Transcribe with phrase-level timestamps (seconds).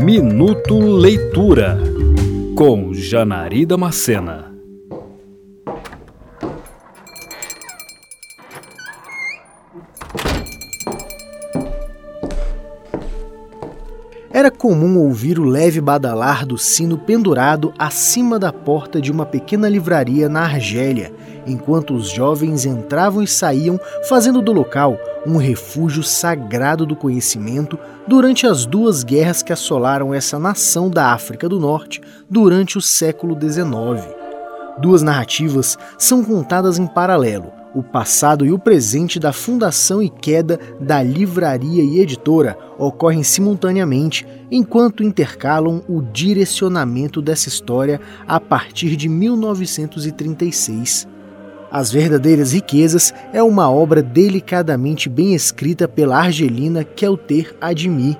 [0.00, 1.76] Minuto Leitura
[2.54, 4.47] com Janari Macena.
[14.38, 19.68] Era comum ouvir o leve badalar do sino pendurado acima da porta de uma pequena
[19.68, 21.12] livraria na Argélia,
[21.44, 27.76] enquanto os jovens entravam e saíam, fazendo do local um refúgio sagrado do conhecimento
[28.06, 33.36] durante as duas guerras que assolaram essa nação da África do Norte durante o século
[33.36, 34.06] XIX.
[34.78, 40.58] Duas narrativas são contadas em paralelo, o passado e o presente da fundação e queda
[40.80, 49.08] da livraria e editora ocorrem simultaneamente, enquanto intercalam o direcionamento dessa história a partir de
[49.08, 51.06] 1936.
[51.70, 58.18] As Verdadeiras Riquezas é uma obra delicadamente bem escrita pela argelina Kelter Admi,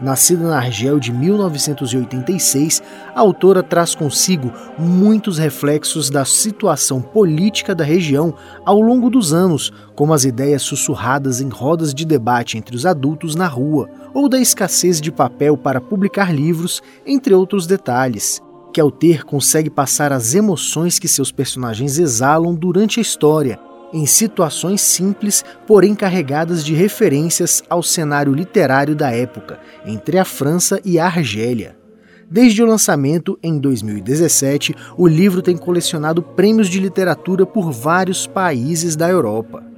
[0.00, 2.82] Nascida na Argel de 1986,
[3.14, 9.72] a autora traz consigo muitos reflexos da situação política da região ao longo dos anos,
[9.94, 14.38] como as ideias sussurradas em rodas de debate entre os adultos na rua, ou da
[14.38, 18.42] escassez de papel para publicar livros, entre outros detalhes.
[18.74, 23.58] Kelter consegue passar as emoções que seus personagens exalam durante a história,
[23.96, 30.80] em situações simples, porém carregadas de referências ao cenário literário da época, entre a França
[30.84, 31.76] e a Argélia.
[32.30, 38.96] Desde o lançamento, em 2017, o livro tem colecionado prêmios de literatura por vários países
[38.96, 39.75] da Europa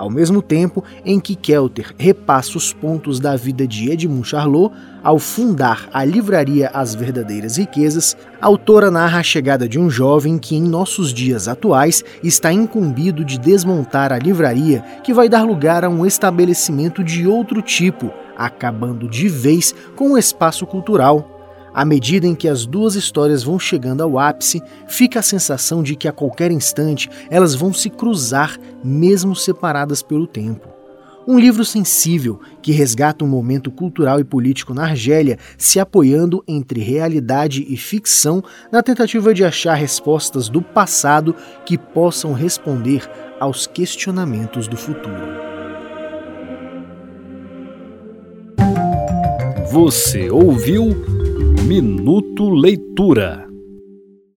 [0.00, 5.18] ao mesmo tempo em que Kelter repassa os pontos da vida de Edmund Charlot ao
[5.18, 10.56] fundar a livraria As Verdadeiras Riquezas, a autora narra a chegada de um jovem que,
[10.56, 15.90] em nossos dias atuais, está incumbido de desmontar a livraria que vai dar lugar a
[15.90, 21.39] um estabelecimento de outro tipo, acabando de vez com o espaço cultural
[21.72, 25.94] à medida em que as duas histórias vão chegando ao ápice, fica a sensação de
[25.96, 30.68] que a qualquer instante elas vão se cruzar, mesmo separadas pelo tempo.
[31.28, 36.80] Um livro sensível que resgata um momento cultural e político na Argélia, se apoiando entre
[36.80, 38.42] realidade e ficção
[38.72, 43.08] na tentativa de achar respostas do passado que possam responder
[43.38, 45.50] aos questionamentos do futuro.
[49.70, 51.19] Você ouviu
[51.66, 53.49] Minuto Leitura